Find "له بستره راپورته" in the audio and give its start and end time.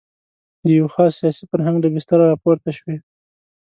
1.81-2.69